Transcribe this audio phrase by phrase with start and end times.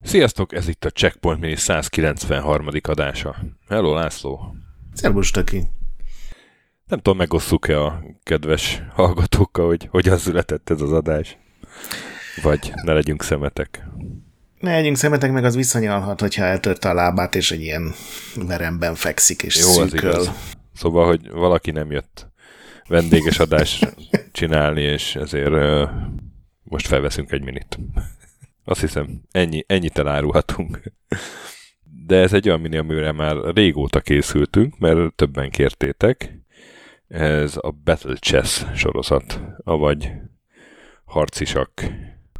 [0.00, 2.66] Sziasztok, ez itt a Checkpoint Mini 193.
[2.82, 3.36] adása.
[3.68, 4.54] Hello, László.
[4.92, 5.62] Szervus, Taki.
[6.86, 11.38] Nem tudom, megosszuk-e a kedves hallgatókkal, hogy hogyan született ez az adás.
[12.42, 13.88] Vagy ne legyünk szemetek.
[14.64, 17.94] Ne legyünk szemetek, meg az visszanyalhat, hogyha eltörte a lábát, és egy ilyen
[18.46, 20.10] veremben fekszik, és Jó, szűköl.
[20.10, 20.30] Az igaz.
[20.74, 22.26] Szóval, hogy valaki nem jött
[22.88, 23.94] vendéges adást
[24.32, 25.88] csinálni, és ezért uh,
[26.62, 27.78] most felveszünk egy minit.
[28.64, 30.82] Azt hiszem, ennyi, ennyit elárulhatunk.
[32.06, 36.38] De ez egy olyan mini, amire már régóta készültünk, mert többen kértétek.
[37.08, 40.10] Ez a Battle Chess sorozat, avagy
[41.04, 41.70] harcisak.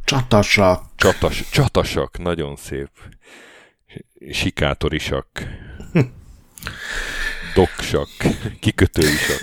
[0.03, 0.94] Csatasak.
[1.05, 2.89] Csatas, csatasak, nagyon szép.
[4.31, 5.27] Sikátorisak.
[7.55, 8.07] Doksak.
[8.59, 9.39] Kikötőisak.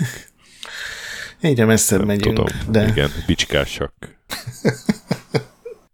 [1.41, 2.35] Egyre messzebb megyünk.
[2.35, 2.87] Tudom, de...
[2.87, 3.93] igen, bicskásak.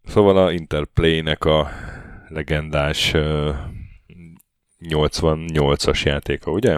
[0.07, 1.71] Szóval a Interplay-nek a
[2.27, 3.55] legendás uh,
[4.81, 6.77] 88-as játéka, ugye?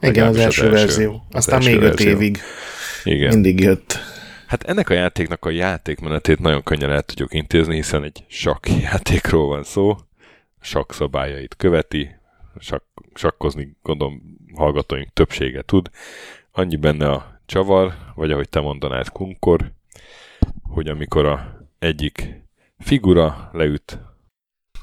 [0.00, 1.26] Igen, az első, az első verzió.
[1.30, 2.38] Aztán az még öt évig
[3.04, 3.28] Igen.
[3.28, 3.98] mindig jött.
[4.50, 9.46] Hát ennek a játéknak a játékmenetét nagyon könnyen el tudjuk intézni, hiszen egy sakk játékról
[9.46, 9.96] van szó,
[10.60, 12.16] sakk szabályait követi,
[12.58, 12.84] sakk,
[13.14, 14.22] sakkozni gondolom
[14.54, 15.90] hallgatóink többsége tud.
[16.52, 19.72] Annyi benne a csavar, vagy ahogy te mondanád, kunkor,
[20.62, 22.42] hogy amikor a egyik
[22.78, 23.98] figura leüt.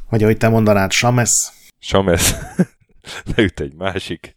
[0.10, 1.50] Vagy ahogy te mondanád, Sames.
[1.80, 2.34] Sames
[3.36, 4.34] leüt egy másik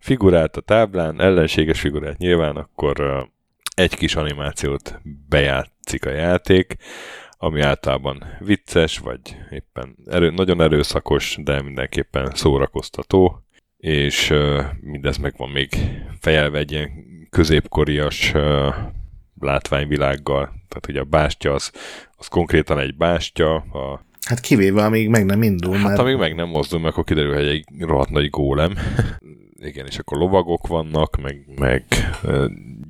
[0.00, 3.28] figurát a táblán, ellenséges figurát nyilván, akkor
[3.76, 6.76] egy kis animációt bejátszik a játék,
[7.38, 13.44] ami általában vicces, vagy éppen erő, nagyon erőszakos, de mindenképpen szórakoztató,
[13.76, 15.68] és uh, mindez meg van még
[16.20, 16.90] fejelve egy ilyen
[17.30, 18.74] középkorias uh,
[19.40, 20.44] látványvilággal.
[20.44, 21.72] Tehát ugye a bástya az,
[22.16, 23.54] az konkrétan egy bástya.
[23.54, 24.04] A...
[24.26, 25.76] Hát kivéve, amíg meg nem indul.
[25.76, 25.98] Hát mert...
[25.98, 28.74] amíg meg nem mozdul, meg akkor kiderül, hogy egy rohadt nagy gólem.
[29.66, 31.84] Igen, és akkor lovagok vannak, meg, meg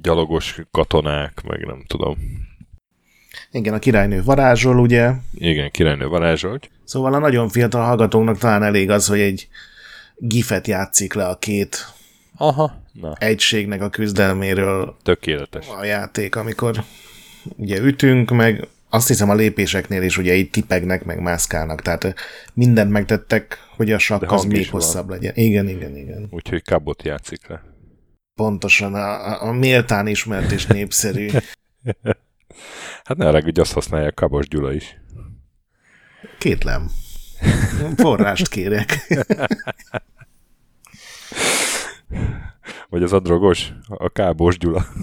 [0.02, 2.16] gyalogos katonák, meg nem tudom.
[3.50, 5.12] Igen, a királynő varázsol, ugye?
[5.34, 6.58] Igen, királynő varázsol.
[6.84, 9.48] Szóval a nagyon fiatal hallgatóknak talán elég az, hogy egy
[10.16, 11.94] gifet játszik le a két
[12.36, 13.12] Aha, na.
[13.18, 14.96] egységnek a küzdelméről.
[15.02, 15.66] Tökéletes.
[15.80, 16.84] A játék, amikor
[17.56, 22.14] ugye ütünk, meg azt hiszem a lépéseknél is ugye így tipegnek, meg mászkálnak, tehát
[22.54, 25.32] mindent megtettek, hogy a sakk az még hosszabb legyen.
[25.34, 26.26] Igen, igen, igen.
[26.30, 27.62] Úgyhogy kabot játszik le.
[28.34, 31.28] Pontosan, a, a méltán ismert és népszerű.
[33.04, 34.96] hát ne hogy azt használja Kabos Gyula is.
[36.38, 36.90] Kétlem.
[37.96, 39.06] Forrást kérek.
[42.88, 44.86] Vagy az a drogos, a Kábos Gyula.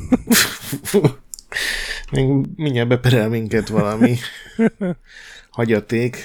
[2.13, 4.18] Még mindjárt beperel minket valami
[5.50, 6.18] hagyaték.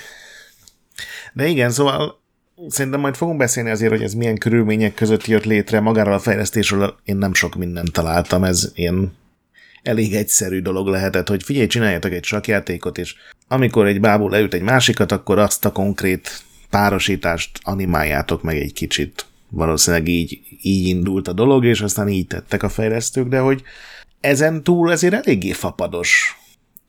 [1.33, 2.21] De igen, szóval
[2.69, 5.81] szerintem majd fogunk beszélni azért, hogy ez milyen körülmények között jött létre.
[5.81, 9.17] Magáról a fejlesztésről én nem sok mindent találtam, ez ilyen
[9.83, 13.15] elég egyszerű dolog lehetett, hogy figyelj, csináljatok egy sakjátékot, és
[13.49, 19.27] amikor egy bábú leüt egy másikat, akkor azt a konkrét párosítást animáljátok meg egy kicsit.
[19.51, 23.63] Valószínűleg így, így indult a dolog, és aztán így tettek a fejlesztők, de hogy
[24.21, 26.39] ezen túl ezért eléggé fapados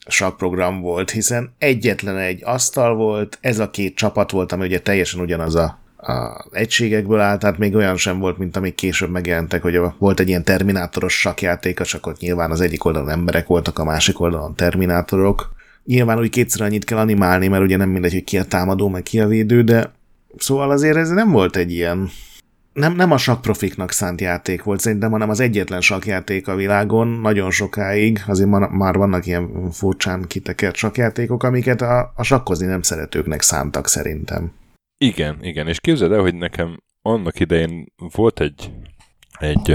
[0.08, 5.22] sakprogram volt, hiszen egyetlen egy asztal volt, ez a két csapat volt, ami ugye teljesen
[5.22, 9.80] ugyanaz a, a egységekből állt, tehát még olyan sem volt, mint amik később megjelentek, hogy
[9.98, 14.20] volt egy ilyen terminátoros sakjáték, csak ott nyilván az egyik oldalon emberek voltak, a másik
[14.20, 15.58] oldalon terminátorok.
[15.86, 19.04] Nyilván úgy kétszer annyit kell animálni, mert ugye nem mindegy, hogy ki a támadó, meg
[19.04, 19.92] ki a védő, de
[20.38, 22.10] szóval azért ez nem volt egy ilyen
[22.80, 27.52] nem, nem a sakprofiknak szánt játék volt szerintem, hanem az egyetlen sakjáték a világon nagyon
[27.52, 33.42] sokáig, azért ma, már vannak ilyen furcsán kitekert sakjátékok, amiket a, a sakkozni nem szeretőknek
[33.42, 34.52] szántak szerintem.
[34.98, 38.72] Igen, igen, és képzeld el, hogy nekem annak idején volt egy,
[39.40, 39.72] egy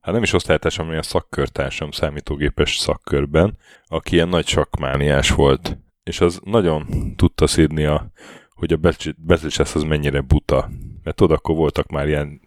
[0.00, 6.20] hát nem is osztálytársam, hanem a szakkörtársam számítógépes szakkörben, aki ilyen nagy sakmániás volt, és
[6.20, 6.86] az nagyon
[7.16, 8.10] tudta szídni a,
[8.54, 10.70] hogy a Battle az mennyire buta
[11.06, 12.40] mert tudod, akkor voltak már ilyen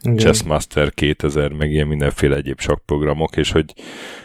[0.00, 0.16] Igen.
[0.16, 3.74] Chessmaster 2000, meg ilyen mindenféle egyéb programok, és hogy,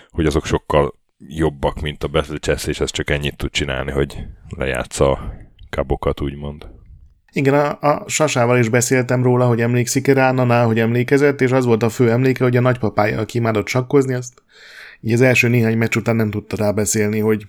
[0.09, 4.17] hogy azok sokkal jobbak, mint a Battle Chess, és ez csak ennyit tud csinálni, hogy
[4.57, 5.33] lejátsza a
[5.69, 6.67] kabokat, úgymond.
[7.31, 11.65] Igen, a, a Sasával is beszéltem róla, hogy emlékszik rá, Naná, hogy emlékezett, és az
[11.65, 14.43] volt a fő emléke, hogy a nagypapája, aki imádott sakkozni, azt
[15.01, 17.47] így az első néhány meccs után nem tudta rábeszélni, hogy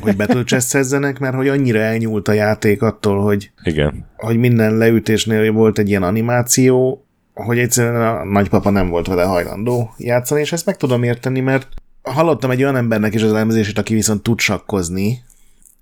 [0.00, 4.06] hogy betölcseszezzenek, mert hogy annyira elnyúlt a játék attól, hogy, Igen.
[4.16, 7.04] hogy minden leütésnél volt egy ilyen animáció,
[7.34, 11.68] hogy egyszerűen a nagypapa nem volt vele hajlandó játszani, és ezt meg tudom érteni, mert
[12.02, 15.22] hallottam egy olyan embernek is az elemzését, aki viszont tud sakkozni,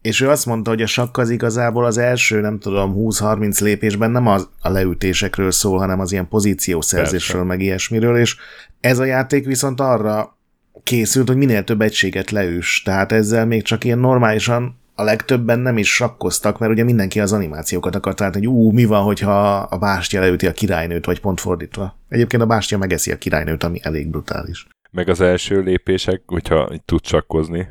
[0.02, 4.10] és ő azt mondta, hogy a sakk az igazából az első, nem tudom, 20-30 lépésben
[4.10, 7.56] nem az a leütésekről szól, hanem az ilyen pozíciószerzésről, Persze.
[7.56, 8.36] meg ilyesmiről, és
[8.80, 10.35] ez a játék viszont arra
[10.82, 15.78] készült, hogy minél több egységet leüss, tehát ezzel még csak ilyen normálisan a legtöbben nem
[15.78, 19.78] is sakkoztak, mert ugye mindenki az animációkat akart látni, hogy ú, mi van, hogyha a
[19.78, 21.98] bástya leüti a királynőt, vagy pont fordítva.
[22.08, 24.66] Egyébként a bástya megeszi a királynőt, ami elég brutális.
[24.90, 27.68] Meg az első lépések, hogyha tud sakkozni,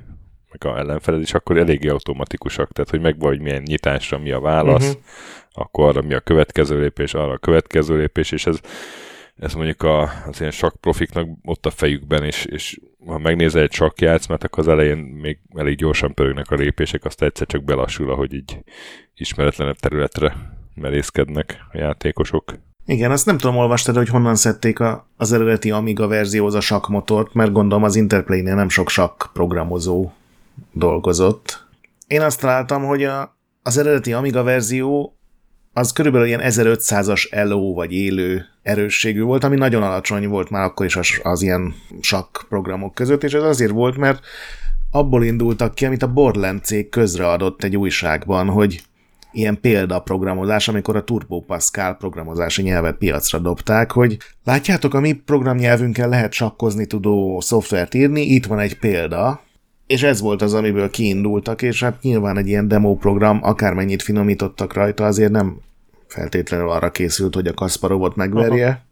[0.50, 4.40] meg a ellenfeled is, akkor eléggé automatikusak, tehát hogy meg vagy milyen nyitásra mi a
[4.40, 5.02] válasz, uh-huh.
[5.52, 8.60] akkor arra mi a következő lépés, arra a következő lépés, és ez,
[9.36, 13.72] ez mondjuk a, az ilyen sakk profiknak ott a fejükben, és, és ha megnézel egy
[13.72, 18.34] sakkjátszmát, akkor az elején még elég gyorsan pörögnek a lépések, azt egyszer csak belassul, ahogy
[18.34, 18.58] így
[19.16, 20.36] ismeretlenebb területre
[20.76, 22.54] merészkednek a játékosok.
[22.86, 27.34] Igen, azt nem tudom, olvastad, hogy honnan szedték a, az eredeti Amiga verzióhoz a sakkmotort,
[27.34, 30.12] mert gondolom az Interplay-nél nem sok sakk programozó
[30.72, 31.68] dolgozott.
[32.08, 35.15] Én azt találtam, hogy a, az eredeti Amiga verzió
[35.78, 40.86] az körülbelül ilyen 1500-as LO vagy élő erősségű volt, ami nagyon alacsony volt már akkor
[40.86, 44.26] is az, az ilyen sakk programok között, és ez azért volt, mert
[44.92, 48.82] abból indultak ki, amit a Borland cég közreadott egy újságban, hogy
[49.32, 56.10] ilyen példaprogramozás, amikor a Turbo Pascal programozási nyelvet piacra dobták, hogy látjátok, a mi programnyelvünkkel
[56.10, 59.42] lehet sakkozni tudó szoftvert írni, itt van egy példa,
[59.88, 64.74] és ez volt az, amiből kiindultak, és hát nyilván egy ilyen demo program, akármennyit finomítottak
[64.74, 65.58] rajta, azért nem
[66.08, 68.86] feltétlenül arra készült, hogy a Kasparovot megverje.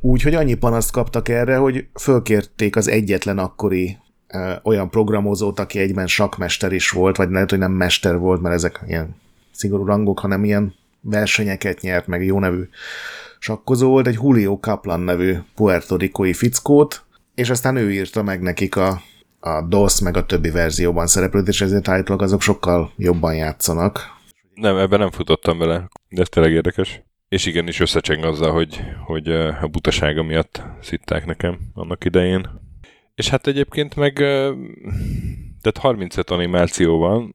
[0.00, 3.96] Úgyhogy annyi panaszt kaptak erre, hogy fölkérték az egyetlen akkori
[4.28, 8.54] ö, olyan programozót, aki egyben sakmester is volt, vagy lehet, hogy nem mester volt, mert
[8.54, 9.16] ezek ilyen
[9.52, 12.62] szigorú rangok, hanem ilyen versenyeket nyert, meg jó nevű
[13.38, 17.04] sakkozó volt, egy Julio Kaplan nevű puertorikói fickót,
[17.34, 19.00] és aztán ő írta meg nekik a
[19.40, 24.16] a DOS meg a többi verzióban szereplőt, és ezért állítólag azok sokkal jobban játszanak.
[24.54, 27.02] Nem, ebben nem futottam bele, de ez tényleg érdekes.
[27.28, 29.28] És igenis összecseng azzal, hogy, hogy
[29.62, 32.48] a butasága miatt szitták nekem annak idején.
[33.14, 34.14] És hát egyébként meg
[35.60, 37.34] tehát 35 animáció van,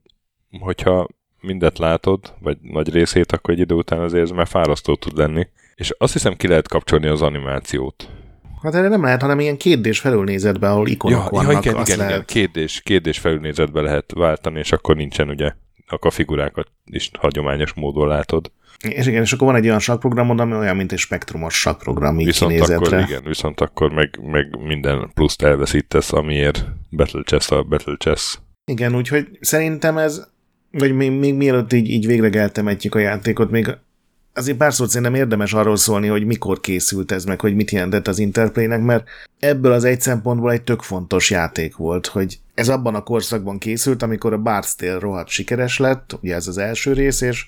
[0.60, 1.08] hogyha
[1.42, 5.48] mindet látod, vagy nagy részét, akkor egy idő után azért ez már fárasztó tud lenni.
[5.76, 8.10] És azt hiszem ki lehet kapcsolni az animációt.
[8.64, 11.66] Hát erre nem lehet, hanem ilyen kétdés felülnézetben, ahol ikonok ja, vannak.
[11.66, 12.14] Ja, igen, igen, lehet...
[12.14, 12.26] igen.
[12.26, 15.52] Kétdés, kétdés felülnézetbe lehet váltani, és akkor nincsen ugye,
[15.88, 18.52] akkor a figurákat is hagyományos módon látod.
[18.90, 22.26] És igen, és akkor van egy olyan sakprogramod, ami olyan, mint egy spektrumos sakprogram így
[22.26, 22.98] viszont kinézetre.
[22.98, 28.38] akkor, igen, viszont akkor meg, meg minden pluszt elveszítesz, amiért Battle Chess a Battle Chess.
[28.66, 30.28] Igen, úgyhogy szerintem ez,
[30.72, 33.78] vagy még, még mielőtt így, így végre eltemetjük a játékot, még
[34.34, 38.08] azért pár szót szerintem érdemes arról szólni, hogy mikor készült ez, meg hogy mit jelentett
[38.08, 39.08] az Interplaynek, mert
[39.40, 44.04] ebből az egy szempontból egy tök fontos játék volt, hogy ez abban a korszakban készült,
[44.04, 47.46] amikor a Bard's Tale rohadt sikeres lett, ugye ez az első rész, és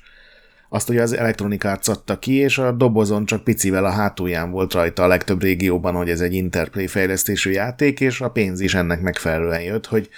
[0.69, 4.73] azt ugye az Electronic Arts adta ki, és a dobozon csak picivel a hátulján volt
[4.73, 9.01] rajta a legtöbb régióban, hogy ez egy Interplay fejlesztésű játék, és a pénz is ennek
[9.01, 10.09] megfelelően jött, hogy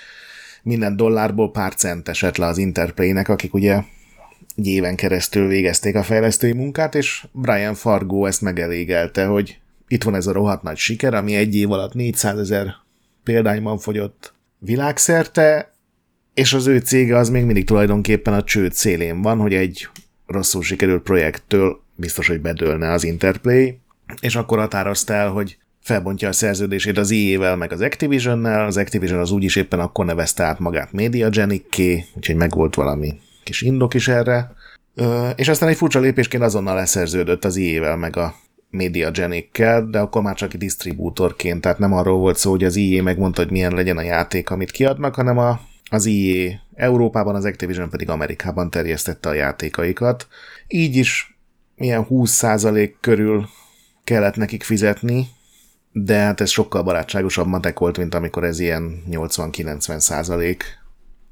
[0.63, 3.81] minden dollárból pár cent esett le az Interplaynek, akik ugye
[4.57, 10.15] egy éven keresztül végezték a fejlesztői munkát, és Brian Fargo ezt megelégelte, hogy itt van
[10.15, 12.75] ez a rohadt nagy siker, ami egy év alatt 400 ezer
[13.23, 15.73] példányban fogyott világszerte,
[16.33, 19.87] és az ő cége az még mindig tulajdonképpen a csőd szélén van, hogy egy
[20.27, 23.79] rosszul sikerült projekttől biztos, hogy bedőlne az Interplay,
[24.19, 29.19] és akkor határozta el, hogy felbontja a szerződését az EA-vel, meg az Activision-nel, az Activision
[29.19, 34.51] az úgyis éppen akkor nevezte át magát Mediagenic-ké, úgyhogy megvolt valami kis indok is erre,
[35.35, 38.35] és aztán egy furcsa lépésként azonnal leszerződött az IE-vel, meg a
[38.69, 43.01] Media Genikkel, de akkor már csak disztribútorként, tehát nem arról volt szó, hogy az IE
[43.01, 47.89] megmondta, hogy milyen legyen a játék, amit kiadnak, hanem a, az IE Európában, az Activision
[47.89, 50.27] pedig Amerikában terjesztette a játékaikat.
[50.67, 51.37] Így is
[51.75, 53.47] milyen 20% körül
[54.03, 55.27] kellett nekik fizetni,
[55.91, 60.63] de hát ez sokkal barátságosabb matek volt, mint amikor ez ilyen 80-90 százalék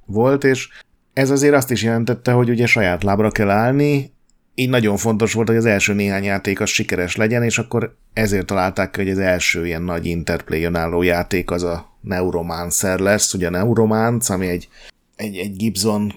[0.05, 0.69] volt, és
[1.15, 4.13] ez azért azt is jelentette, hogy ugye saját lábra kell állni,
[4.55, 8.45] így nagyon fontos volt, hogy az első néhány játék az sikeres legyen, és akkor ezért
[8.45, 13.47] találták ki, hogy az első ilyen nagy interplay álló játék az a Neuromancer lesz, ugye
[13.47, 14.67] a Neuromance, ami egy,
[15.15, 16.13] egy, egy Gibson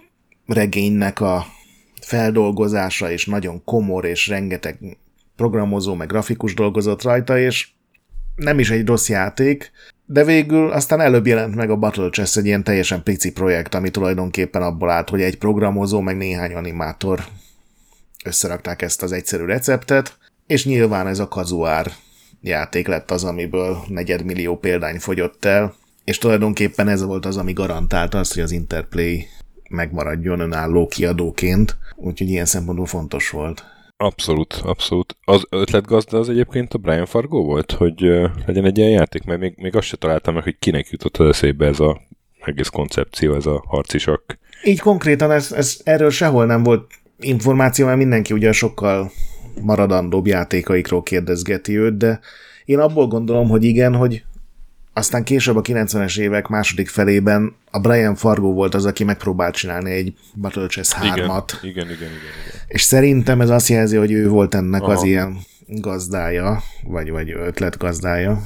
[0.47, 1.47] regénynek a
[2.01, 4.99] feldolgozása, és nagyon komor, és rengeteg
[5.37, 7.69] programozó, meg grafikus dolgozott rajta, és
[8.39, 9.71] nem is egy rossz játék,
[10.07, 13.91] de végül aztán előbb jelent meg a Battle Chess egy ilyen teljesen pici projekt, ami
[13.91, 17.25] tulajdonképpen abból állt, hogy egy programozó, meg néhány animátor
[18.25, 21.93] összerakták ezt az egyszerű receptet, és nyilván ez a kazuár
[22.41, 28.19] játék lett az, amiből negyedmillió példány fogyott el, és tulajdonképpen ez volt az, ami garantálta
[28.19, 29.27] azt, hogy az Interplay
[29.71, 33.65] megmaradjon önálló kiadóként, úgyhogy ilyen szempontból fontos volt.
[34.01, 35.17] Abszolút, abszolút.
[35.25, 39.41] Az ötletgazda az egyébként a Brian Fargo volt, hogy uh, legyen egy ilyen játék, mert
[39.41, 42.01] még, még azt se találtam meg, hogy kinek jutott az eszébe ez a
[42.45, 44.39] egész koncepció, ez a harcisak.
[44.65, 49.11] Így konkrétan ez, ez, erről sehol nem volt információ, mert mindenki ugye sokkal
[49.63, 52.21] maradandóbb játékaikról kérdezgeti őt, de
[52.65, 54.25] én abból gondolom, hogy igen, hogy
[54.99, 59.91] aztán később a 90-es évek második felében a Brian Fargo volt az, aki megpróbált csinálni
[59.91, 61.05] egy Battle Chess 3-at.
[61.13, 61.27] Igen,
[61.63, 62.61] igen, igen, igen, igen.
[62.67, 64.93] És szerintem ez azt jelzi, hogy ő volt ennek Aha.
[64.93, 65.37] az ilyen
[65.67, 68.43] gazdája, vagy, vagy ötletgazdája.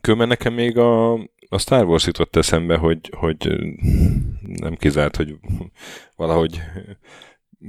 [0.00, 1.12] Különben nekem még a,
[1.48, 3.48] a Star Wars jutott eszembe, hogy, hogy
[4.40, 5.34] nem kizárt, hogy
[6.16, 6.60] valahogy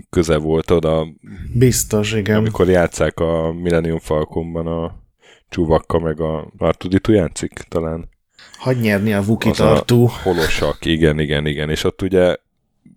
[0.09, 1.07] köze volt oda.
[1.53, 2.37] Biztos, igen.
[2.37, 5.05] Amikor játszák a Millennium Falconban a
[5.49, 8.09] Csuvakka meg a Artuditu játszik talán.
[8.57, 10.11] Hagy nyerni a Vuki tartó.
[10.23, 11.69] Holosak, igen, igen, igen.
[11.69, 12.35] És ott ugye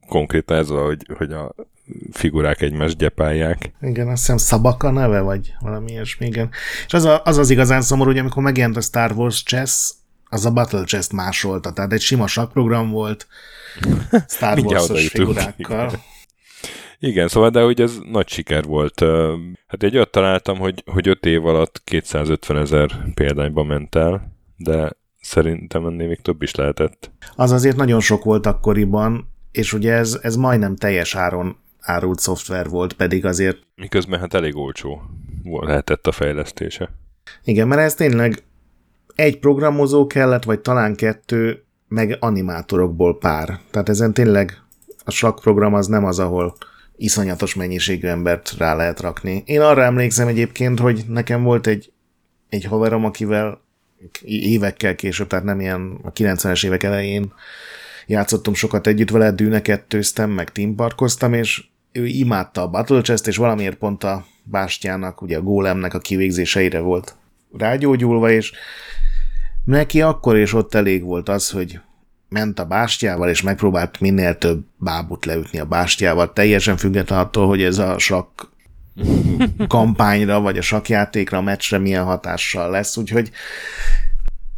[0.09, 1.55] konkrétan ez a, hogy, hogy a
[2.13, 3.73] figurák egymást gyepálják.
[3.81, 6.51] Igen, azt hiszem Szabaka neve, vagy valami ilyesmi, igen.
[6.87, 9.91] És az, a, az az igazán szomorú, hogy amikor megjelent a Star Wars Chess,
[10.29, 13.27] az a Battle Chess másolta, tehát egy sima sakprogram volt
[14.29, 15.87] Star Wars-os figurákkal.
[15.87, 16.01] Igen.
[17.03, 19.01] Igen, szóval, de hogy ez nagy siker volt.
[19.67, 24.93] Hát egy olyat találtam, hogy, hogy öt év alatt 250 ezer példányba ment el, de
[25.21, 27.11] szerintem ennél még több is lehetett.
[27.35, 32.69] Az azért nagyon sok volt akkoriban, és ugye ez, ez majdnem teljes áron árult szoftver
[32.69, 33.59] volt, pedig azért...
[33.75, 35.03] Miközben hát elég olcsó
[35.45, 36.91] lehetett a fejlesztése.
[37.45, 38.43] Igen, mert ez tényleg
[39.15, 43.59] egy programozó kellett, vagy talán kettő, meg animátorokból pár.
[43.71, 44.63] Tehát ezen tényleg
[45.05, 46.57] a SLAC program az nem az, ahol
[47.01, 49.43] iszonyatos mennyiségű embert rá lehet rakni.
[49.47, 51.93] Én arra emlékszem egyébként, hogy nekem volt egy,
[52.49, 53.61] egy haverom, akivel
[54.25, 57.33] évekkel később, tehát nem ilyen a 90-es évek elején
[58.07, 63.77] játszottam sokat együtt vele, dűnekettőztem, meg teamparkoztam, és ő imádta a Battle Chest, és valamiért
[63.77, 67.17] pont a bástyának, ugye a gólemnek a kivégzéseire volt
[67.59, 68.53] rágyógyulva, és
[69.65, 71.81] neki akkor és ott elég volt az, hogy
[72.31, 77.63] ment a bástyával, és megpróbált minél több bábut leütni a bástyával, teljesen független attól, hogy
[77.63, 78.41] ez a sakk
[79.69, 83.31] kampányra, vagy a sakjátékra, a meccsre milyen hatással lesz, úgyhogy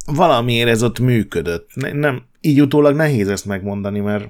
[0.06, 1.68] valamiért ez ott működött.
[1.92, 4.28] Nem, így utólag nehéz ezt megmondani, mert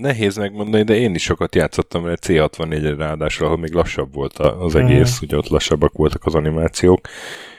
[0.00, 4.74] Nehéz megmondani, de én is sokat játszottam vele C64-re ráadásul, ahol még lassabb volt az
[4.74, 5.26] egész, mm.
[5.26, 7.08] ugye ott lassabbak voltak az animációk,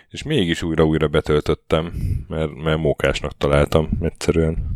[0.09, 1.93] és mégis újra-újra betöltöttem,
[2.27, 4.74] mert, mert mókásnak találtam egyszerűen.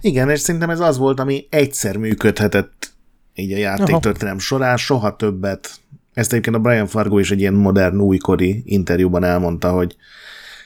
[0.00, 2.92] Igen, és szerintem ez az volt, ami egyszer működhetett
[3.34, 5.70] így a játéktörténelem során, soha többet.
[6.14, 9.96] Ezt egyébként a Brian Fargo is egy ilyen modern, újkori interjúban elmondta, hogy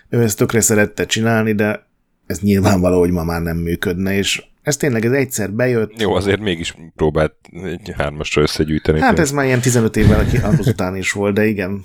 [0.08, 1.86] ő ezt tökre szerette csinálni, de
[2.26, 6.00] ez nyilvánvaló, hogy ma már nem működne, és ez tényleg ez egyszer bejött.
[6.00, 7.34] Jó, azért mégis próbált
[7.64, 9.00] egy hármasra összegyűjteni.
[9.00, 11.84] Hát ez már ilyen 15 évvel az után is volt, de igen.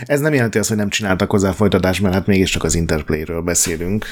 [0.00, 4.06] Ez nem jelenti azt, hogy nem csináltak hozzá folytatást, mert hát mégiscsak az Interplay-ről beszélünk.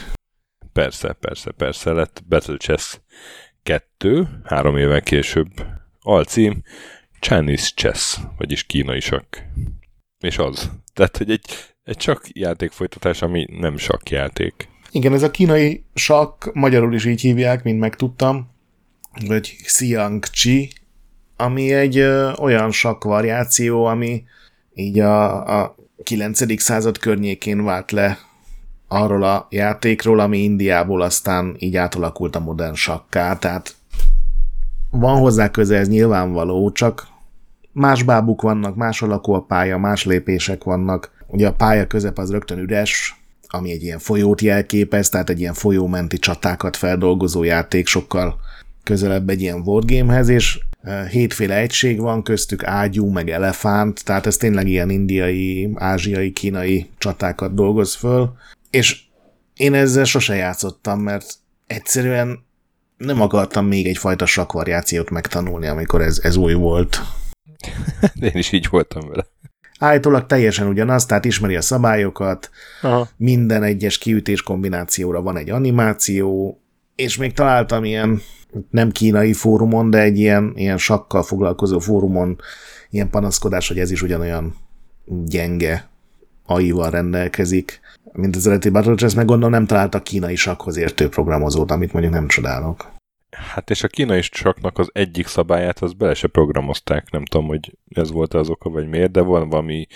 [0.73, 2.99] Persze, persze, persze, lett Battle Chess
[3.63, 5.49] 2, három évvel később.
[6.01, 6.63] Alcím
[7.21, 9.37] Chinese Chess, vagyis kínai sakk.
[10.19, 10.71] És az.
[10.95, 11.45] Tehát, hogy egy,
[11.83, 13.77] egy csak játékfolytatás, ami nem
[14.11, 14.69] játék.
[14.91, 18.51] Igen, ez a kínai sakk, magyarul is így hívják, mint megtudtam,
[19.27, 20.73] vagy Xiang Chi,
[21.37, 24.25] ami egy ö, olyan sakk variáció, ami
[24.75, 26.61] így a, a 9.
[26.61, 28.19] század környékén vált le
[28.88, 33.76] arról a játékról, ami Indiából aztán így átalakult a modern sakká, tehát
[34.90, 37.07] van hozzá köze, ez nyilvánvaló, csak
[37.73, 41.11] más bábuk vannak, más alakú a pálya, más lépések vannak.
[41.26, 45.54] Ugye a pálya közep az rögtön üres, ami egy ilyen folyót jelképez, tehát egy ilyen
[45.54, 48.40] folyómenti csatákat feldolgozó játék sokkal
[48.83, 54.37] közelebb egy ilyen wargamehez, és e, hétféle egység van, köztük ágyú, meg elefánt, tehát ez
[54.37, 58.33] tényleg ilyen indiai, ázsiai, kínai csatákat dolgoz föl,
[58.71, 59.01] és
[59.55, 61.35] én ezzel sose játszottam, mert
[61.67, 62.47] egyszerűen
[62.97, 67.01] nem akartam még egyfajta sakvariációt megtanulni, amikor ez, ez új volt.
[68.21, 69.27] Én is így voltam vele.
[69.79, 72.51] Állítólag teljesen ugyanaz, tehát ismeri a szabályokat,
[72.83, 73.09] Aha.
[73.17, 76.61] minden egyes kiütés kombinációra van egy animáció,
[76.95, 78.21] és még találtam ilyen
[78.71, 82.41] nem kínai fórumon, de egy ilyen, ilyen sakkal foglalkozó fórumon
[82.91, 84.57] ilyen panaszkodás, hogy ez is ugyanolyan
[85.25, 85.89] gyenge
[86.49, 87.81] AI-val rendelkezik,
[88.12, 92.14] mint az eredeti Battle Chess, meg gondolom nem találtak kínai sakhoz értő programozót, amit mondjuk
[92.14, 92.90] nem csodálok.
[93.31, 97.76] Hát és a kínai saknak az egyik szabályát az bele se programozták, nem tudom, hogy
[97.88, 99.87] ez volt az oka, vagy miért, de van valami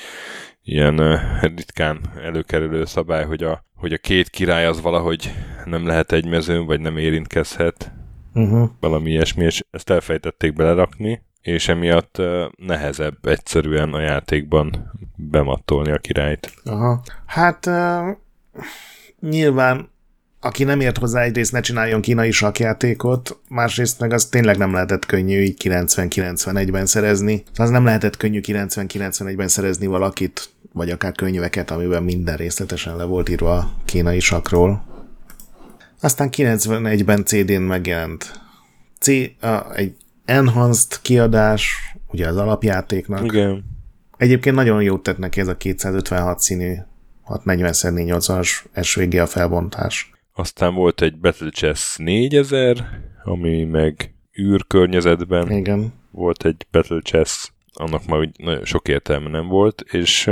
[0.62, 5.32] ilyen ritkán előkerülő szabály, hogy a, hogy a két király az valahogy
[5.64, 7.92] nem lehet egy mezőn, vagy nem érintkezhet,
[8.34, 8.70] uh-huh.
[8.80, 12.22] valami ilyesmi, és ezt elfejtették belerakni, és emiatt
[12.56, 16.52] nehezebb egyszerűen a játékban bemattolni a királyt.
[16.64, 17.02] Aha.
[17.26, 17.70] Hát
[19.20, 19.90] nyilván
[20.44, 25.06] aki nem ért hozzá, egyrészt ne csináljon kínai sakjátékot, másrészt meg az tényleg nem lehetett
[25.06, 27.42] könnyű így 90-91-ben szerezni.
[27.56, 33.28] Az nem lehetett könnyű 90-91-ben szerezni valakit, vagy akár könyveket, amiben minden részletesen le volt
[33.28, 34.84] írva a kínai sakról.
[36.00, 38.40] Aztán 91-ben CD-n megjelent
[38.98, 39.08] C,
[39.40, 39.94] a, egy
[40.24, 43.24] enhanced kiadás, ugye az alapjátéknak.
[43.24, 43.64] Igen.
[44.16, 46.74] Egyébként nagyon jót tett neki ez a 256 színű
[47.28, 48.48] 640x480-as
[48.82, 50.10] SVG a felbontás.
[50.32, 55.92] Aztán volt egy Battle Chess 4000, ami meg űrkörnyezetben Igen.
[56.10, 60.30] volt egy Battle Chess, annak már úgy nagyon sok értelme nem volt, és,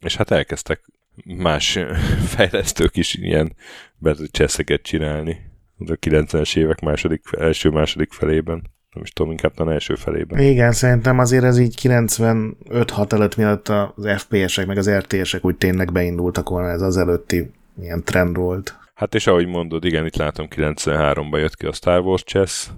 [0.00, 0.80] és hát elkezdtek
[1.24, 1.78] más
[2.34, 3.54] fejlesztők is ilyen
[3.98, 8.70] Battle Chess-eket csinálni a 90-es évek második, első-második felében.
[8.92, 10.40] Nem is tudom, inkább a első felében.
[10.40, 15.92] Igen, szerintem azért ez így 95-6 előtt, mielőtt az FPS-ek meg az RTS-ek úgy tényleg
[15.92, 18.78] beindultak volna, ez az előtti ilyen trend volt.
[18.94, 22.68] Hát és ahogy mondod, igen, itt látom 93-ban jött ki a Star Wars Chess,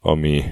[0.00, 0.44] ami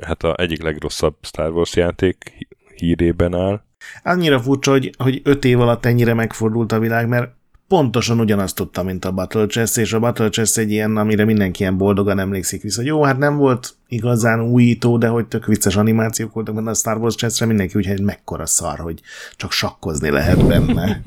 [0.00, 3.62] hát a egyik legrosszabb Star Wars játék hírében áll.
[4.02, 7.32] Annyira furcsa, hogy, hogy öt év alatt ennyire megfordult a világ, mert
[7.68, 11.60] pontosan ugyanazt tudta, mint a Battle Chess, és a Battle Chess egy ilyen, amire mindenki
[11.60, 12.82] ilyen boldogan emlékszik vissza.
[12.82, 16.96] Jó, hát nem volt igazán újító, de hogy tök vicces animációk voltak benne a Star
[16.96, 19.00] Wars Chessre, mindenki úgy, hogy mekkora szar, hogy
[19.36, 21.02] csak sakkozni lehet benne.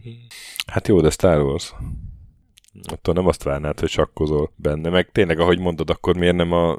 [0.72, 1.74] hát jó, de Star Wars.
[2.92, 6.78] Attól nem azt várnád, hogy sakkozol benne, meg tényleg, ahogy mondod, akkor miért nem a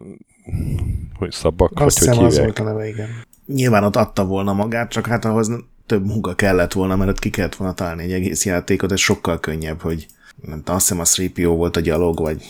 [1.13, 3.10] hogy szabak, Azt hogy hogy az volt a neve, igen.
[3.46, 5.51] Nyilván ott adta volna magát, csak hát ahhoz
[5.86, 9.40] több munka kellett volna, mert ott ki kellett volna találni egy egész játékot, ez sokkal
[9.40, 10.06] könnyebb, hogy
[10.42, 12.43] nem azt hiszem a 3 volt a gyalog, vagy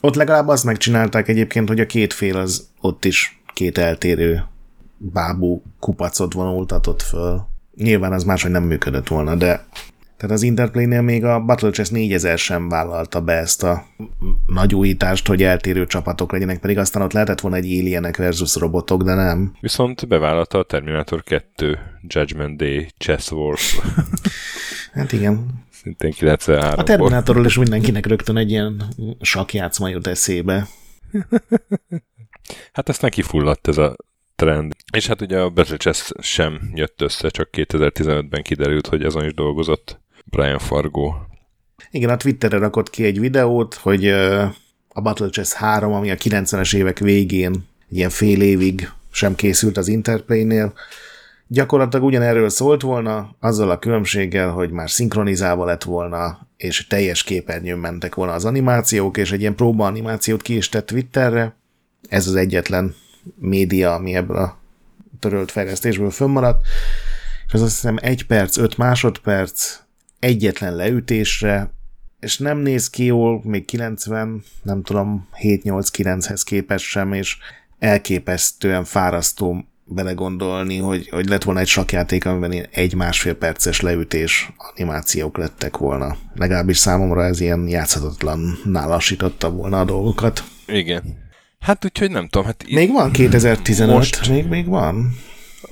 [0.00, 4.44] ott legalább azt megcsinálták egyébként, hogy a két fél az ott is két eltérő
[4.98, 7.46] bábú kupacot vonultatott föl.
[7.76, 9.66] Nyilván az máshogy nem működött volna, de
[10.22, 13.86] tehát az Interplay-nél még a Battle Chess 4000 sem vállalta be ezt a
[14.46, 19.02] nagy újítást, hogy eltérő csapatok legyenek, pedig aztán ott lehetett volna egy alienek versus robotok,
[19.02, 19.56] de nem.
[19.60, 23.80] Viszont bevállalta a Terminator 2 Judgment Day Chess Wars.
[24.92, 25.46] hát igen.
[25.70, 28.82] Szintén 93 A Terminatorról is mindenkinek rögtön egy ilyen
[29.20, 30.66] sakjátszma jut eszébe.
[32.72, 33.96] hát ezt neki fulladt ez a
[34.34, 34.72] trend.
[34.92, 39.34] És hát ugye a Battle Chess sem jött össze, csak 2015-ben kiderült, hogy azon is
[39.34, 40.00] dolgozott
[40.36, 41.14] Brian Fargo.
[41.90, 44.08] Igen, a Twitterre rakott ki egy videót, hogy
[44.88, 49.88] a Battle Chess 3, ami a 90-es évek végén ilyen fél évig sem készült az
[49.88, 50.72] Interplay-nél,
[51.46, 57.78] gyakorlatilag ugyanerről szólt volna, azzal a különbséggel, hogy már szinkronizálva lett volna, és teljes képernyőn
[57.78, 61.56] mentek volna az animációk, és egy ilyen próba animációt ki is tett Twitterre.
[62.08, 62.94] Ez az egyetlen
[63.34, 64.58] média, ami ebből a
[65.18, 66.66] törölt fejlesztésből fönnmaradt,
[67.46, 69.81] és az azt hiszem egy perc, öt másodperc,
[70.22, 71.70] egyetlen leütésre,
[72.20, 77.36] és nem néz ki jól, még 90, nem tudom, 7-8-9-hez képest sem, és
[77.78, 85.76] elképesztően fárasztó belegondolni, hogy, hogy lett volna egy sakjáték, amiben egy-másfél perces leütés animációk lettek
[85.76, 86.16] volna.
[86.34, 90.44] Legalábbis számomra ez ilyen játszhatatlan lassította volna a dolgokat.
[90.66, 91.02] Igen.
[91.60, 92.46] Hát úgyhogy nem tudom.
[92.46, 94.28] Hát még van 2015, most...
[94.28, 95.16] még, még van.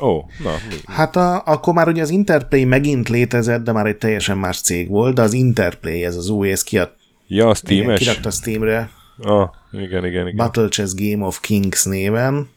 [0.00, 0.50] Ó, na.
[0.68, 0.74] Mi?
[0.86, 4.88] Hát a, akkor már ugye az Interplay megint létezett, de már egy teljesen más cég
[4.88, 6.92] volt, de az Interplay, ez az új, ez kiad,
[7.26, 7.98] ja, a Steam-es?
[7.98, 8.90] kirakta Steamre.
[9.18, 10.36] Ah, igen, igen, igen.
[10.36, 12.48] Battle Chess Game of Kings néven.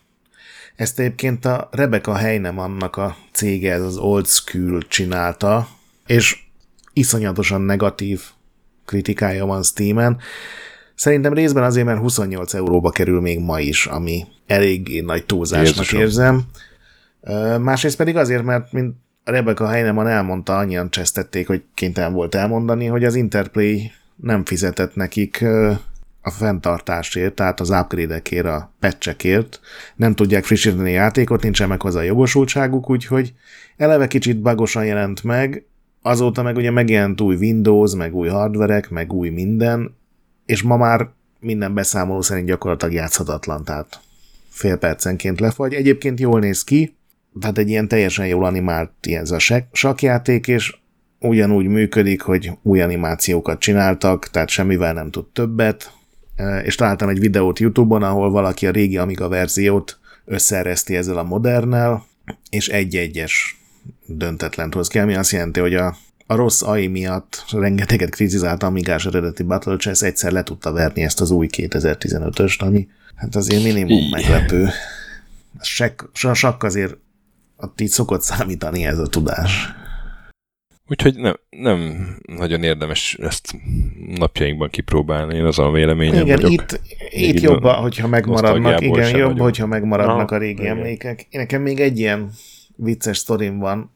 [0.76, 2.12] Ezt egyébként a Rebecca
[2.56, 5.68] annak a cége, ez az Old School csinálta,
[6.06, 6.38] és
[6.94, 8.22] iszonyatosan negatív
[8.86, 10.18] kritikája van Steamen.
[10.96, 16.00] Szerintem részben azért, mert 28 euróba kerül még ma is, ami eléggé nagy túlzásnak Jézusom.
[16.00, 16.44] érzem.
[17.60, 23.04] Másrészt pedig azért, mert mint Rebecca Heinemann elmondta, annyian csesztették, hogy kénytelen volt elmondani, hogy
[23.04, 25.46] az Interplay nem fizetett nekik
[26.22, 29.60] a fenntartásért, tehát az upgrade-ekért, a patchekért,
[29.96, 33.34] nem tudják frissíteni a játékot, nincsen meg hozzá a jogosultságuk, úgyhogy
[33.78, 35.66] eleve kicsit bagosan jelent meg,
[36.02, 39.96] azóta meg ugye megjelent új Windows, meg új hardverek, meg új minden,
[40.46, 41.10] és ma már
[41.40, 44.00] minden beszámoló szerint gyakorlatilag játszhatatlan, tehát
[44.50, 45.74] fél percenként lefagy.
[45.74, 46.96] Egyébként jól néz ki,
[47.40, 49.26] tehát egy ilyen teljesen jól animált ilyen
[49.72, 50.76] sakjáték, és
[51.20, 55.92] ugyanúgy működik, hogy új animációkat csináltak, tehát semmivel nem tud többet,
[56.36, 61.24] e, és találtam egy videót YouTube-on, ahol valaki a régi Amiga verziót összeereszti ezzel a
[61.24, 62.06] modernel,
[62.50, 63.62] és egy-egyes
[64.06, 65.96] döntetlen hoz ki, ami azt jelenti, hogy a,
[66.28, 71.22] a rossz AI miatt rengeteget kritizált Amigás eredeti Battle Chess egyszer le tudta verni ezt
[71.22, 74.70] az új 2015-öst, ami hát azért minimum meglepő.
[76.22, 76.98] A sakk azért
[77.58, 79.74] ott így szokott számítani ez a tudás.
[80.88, 83.56] Úgyhogy nem, nem nagyon érdemes ezt
[84.08, 86.52] napjainkban kipróbálni, én az a véleményem Igen, vagyok.
[86.52, 89.42] itt, itt jobb, hogyha megmaradnak, igen, jobb, vagyok.
[89.42, 90.78] hogyha megmaradnak Aha, a régi igen.
[90.78, 91.28] emlékek.
[91.30, 92.32] Én nekem még egy ilyen
[92.76, 93.92] vicces sztorim van,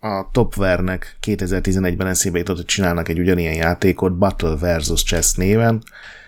[0.00, 5.82] a Topware-nek 2011-ben eszébe jutott, hogy csinálnak egy ugyanilyen játékot, Battle versus Chess néven.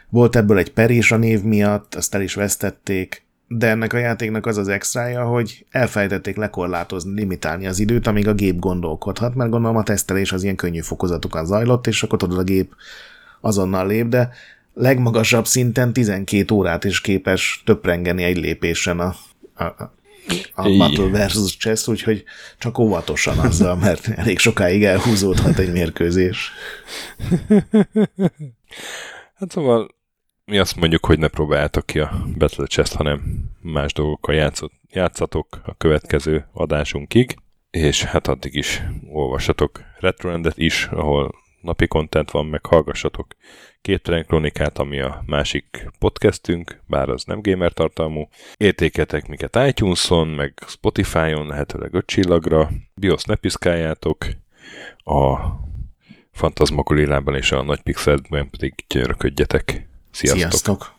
[0.08, 4.46] Volt ebből egy perés a név miatt, azt el is vesztették, de ennek a játéknak
[4.46, 9.76] az az extrája, hogy elfelejtették lekorlátozni, limitálni az időt, amíg a gép gondolkodhat, mert gondolom
[9.76, 12.74] a tesztelés az ilyen könnyű fokozatokon zajlott, és akkor tudod, a gép
[13.40, 14.30] azonnal lép, de
[14.74, 19.14] legmagasabb szinten 12 órát is képes töprengeni egy lépésen a,
[19.54, 19.64] a,
[20.54, 22.24] a Battle versus Chess, úgyhogy
[22.58, 26.52] csak óvatosan azzal, mert elég sokáig elhúzódhat egy mérkőzés.
[29.34, 29.99] Hát szóval
[30.50, 35.46] mi azt mondjuk, hogy ne próbáljátok ki a Battle Chess, hanem más dolgokkal játszott, játszatok
[35.64, 37.36] a következő adásunkig,
[37.70, 38.82] és hát addig is
[39.12, 43.26] olvassatok Retroendet is, ahol napi kontent van, meg hallgassatok
[43.82, 48.28] Képtelen Kronikát, ami a másik podcastünk, bár az nem gamer tartalmú.
[48.56, 52.70] Értéketek minket iTunes-on, meg Spotify-on, lehetőleg öt csillagra.
[52.94, 54.26] BIOS ne piszkáljátok,
[55.04, 55.36] a
[56.32, 59.89] Fantasmakulélában és a Nagy Pixelben pedig gyönyörködjetek.
[60.10, 60.40] Sziasztok!
[60.40, 60.98] Sziasztok.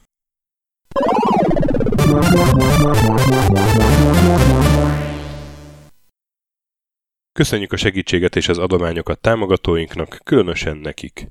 [7.33, 11.27] Köszönjük a segítséget és az adományokat támogatóinknak, különösen nekik.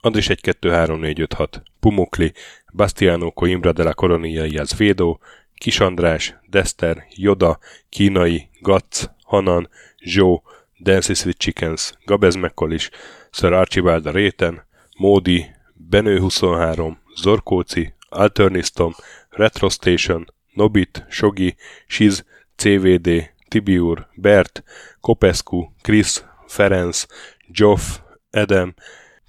[0.00, 2.32] Andris 1 2 3 4 5 6, Pumukli,
[2.72, 5.20] Bastiano Coimbra de la Coronilla Iaz Védó,
[5.54, 7.58] Kis András, Dester, Joda,
[7.88, 10.42] Kínai, Gatz, Hanan, Zsó,
[10.78, 12.90] Dances with Chickens, Gabez Mekkolis,
[13.30, 18.94] Sir Archibald a Réten, Módi, Benő 23, Zorkóci, Alternistom,
[19.30, 22.24] Retrostation, Nobit, Sogi, Siz,
[22.56, 24.62] CVD, Tibiur, Bert,
[25.00, 27.06] Kopescu, Krisz, Ferenc,
[27.46, 27.98] Joff,
[28.30, 28.74] Edem,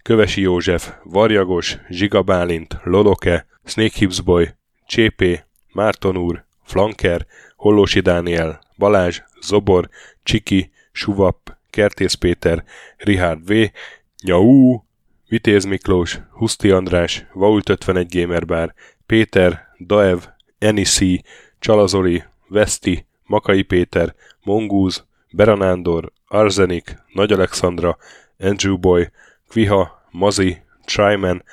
[0.01, 5.43] Kövesi József, Varjagos, Zsigabálint, Loloke, Snake Hips Boy, Csépé,
[5.73, 9.89] Márton úr, Flanker, Hollósi Dániel, Balázs, Zobor,
[10.23, 12.63] Csiki, Suvap, Kertész Péter,
[12.97, 13.53] Richard V,
[14.23, 14.81] Nyau,
[15.33, 18.73] Vitéz Miklós, Huszti András, Vault 51 Gamerbar,
[19.05, 20.19] Péter, Daev,
[20.57, 21.23] Enisi,
[21.59, 27.97] Csalazoli, Veszti, Makai Péter, Mongúz, Beranándor, Arzenik, Nagy Alexandra,
[28.39, 29.11] Andrew Boy,
[29.47, 31.43] Kviha, Mazi, Tryman,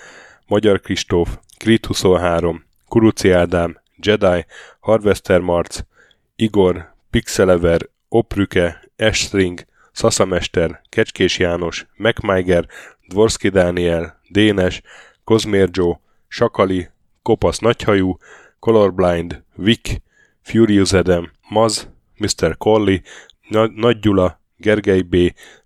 [0.47, 4.47] Magyar Kristóf, Krit 23, Kuruci Ádám, Jedi,
[4.81, 5.81] Harvester Marc,
[6.37, 12.66] Igor, Pixelever, Oprüke, Estring, Szaszamester, Kecskés János, MacMiger,
[13.11, 14.81] Dvorski Dániel, Dénes,
[15.25, 16.88] Kozmér Joe, Sakali,
[17.23, 18.18] Kopasz Nagyhajú,
[18.61, 20.01] Colorblind, Vic,
[20.42, 22.57] Furious Adam, Maz, Mr.
[22.57, 23.03] Corley,
[23.75, 25.14] Nagy Gyula, Gergely B.,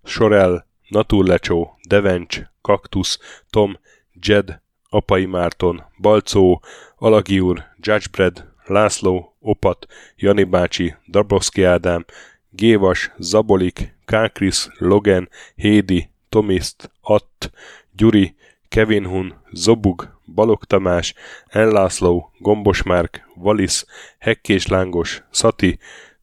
[0.03, 3.77] Sorel, Naturlecsó, Devencs, Kaktusz, Tom,
[4.13, 6.61] Jed, Apai Márton, Balcó,
[6.95, 12.05] Alagi úr, Judgebred, László, Opat, Jani bácsi, Dabrowski Ádám,
[12.49, 17.51] Gévas, Zabolik, Kákris, Logan, Hédi, Tomiszt, Att,
[17.97, 18.35] Gyuri,
[18.69, 21.13] Kevin Hun, Zobug, Balog Tamás,
[21.47, 23.85] Enlászló, Gombos Márk, Valisz,
[24.19, 25.79] Hekkés Lángos, Szati,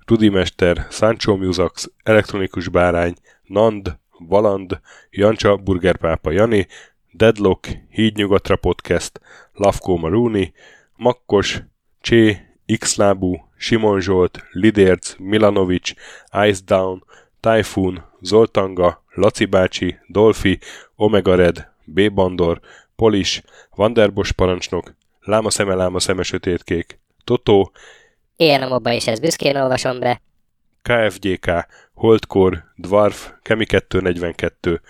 [0.06, 6.66] Rudimester, Sancho Musax, Elektronikus Bárány, Nand, Valand, Jancsa, Burgerpápa Jani,
[7.12, 9.20] Deadlock, Hídnyugatra Podcast,
[9.52, 10.52] Lavkó Maruni,
[10.96, 11.62] Makkos,
[12.00, 12.40] Csé,
[12.78, 15.92] Xlábú, Simon Zsolt, Lidérc, Milanovic,
[16.46, 17.04] Ice Down,
[17.40, 20.58] Typhoon, Zoltanga, Laci bácsi, Dolfi,
[20.96, 22.12] Omega Red, B.
[22.12, 22.60] Bandor,
[22.96, 27.72] Polis, Vanderbos parancsnok, Láma szeme, láma szeme sötétkék, Totó,
[28.36, 30.20] Ilyen a mobba is, ez büszkén olvasom be.
[30.82, 31.50] KFGK,
[31.94, 34.80] Holdkor, Dwarf, Kemi 242,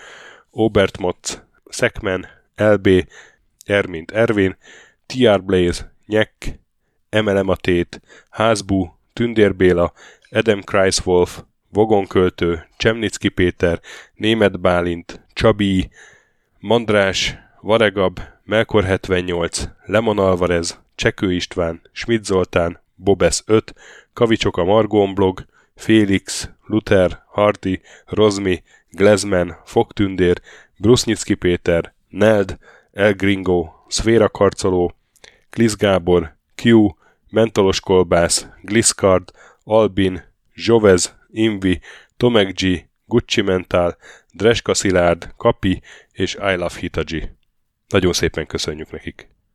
[0.50, 2.88] Obert Motz, Szekmen, LB,
[3.64, 4.56] Ermint Ervin,
[5.06, 6.60] TR Blaze, Nyek,
[7.10, 9.92] MLM a Tét, Házbú, Tündér Béla,
[10.30, 11.42] Adam Kreiswolf,
[11.72, 13.80] Vogonköltő, Csemnicki Péter,
[14.14, 15.90] Német Bálint, Csabi,
[16.58, 23.74] Mandrás, Varegab, Melkor 78, Lemon Alvarez, Csekő István, Schmidt Zoltán, Bobesz 5,
[24.12, 30.40] Kavicsok a Margón blog, Félix, Luther, Hardy, Rozmi, Glezman, Fogtündér,
[30.76, 32.58] Brusnicki Péter, Neld,
[32.92, 34.94] El Gringo, Szféra Karcoló,
[35.50, 36.88] Klisz Gábor, Q,
[37.30, 39.30] Mentolos Kolbász, Gliscard,
[39.64, 41.80] Albin, Jovez, Invi,
[42.16, 43.96] Tomek G, Gucci Mental,
[44.32, 47.30] Dreska Szilárd, Kapi és I Love Hitaji.
[47.88, 49.31] Nagyon szépen köszönjük nekik.